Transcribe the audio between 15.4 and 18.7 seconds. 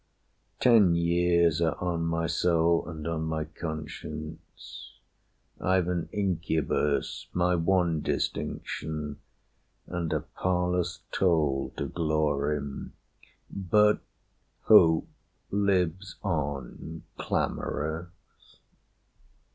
lives on clamorous.